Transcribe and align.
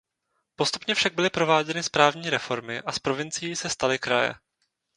Postupně 0.55 0.95
však 0.95 1.13
byly 1.13 1.29
prováděny 1.29 1.83
správní 1.83 2.29
reformy 2.29 2.81
a 2.81 2.91
z 2.91 2.99
provincií 2.99 3.55
se 3.55 3.69
staly 3.69 3.99
kraje. 3.99 4.33